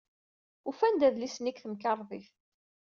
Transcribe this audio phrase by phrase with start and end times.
[0.69, 2.29] Ufant adlis-nni deg temkarḍit.